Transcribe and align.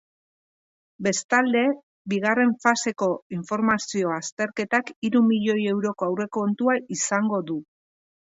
Bestalde, 1.07 1.59
bigarren 2.13 2.53
faseko 2.63 3.09
informazio 3.39 4.15
azterketak 4.15 4.91
hiru 5.09 5.23
milioi 5.29 5.59
euroko 5.75 6.09
aurrekontua 6.09 6.81
izango 6.99 7.45
du. 7.53 7.61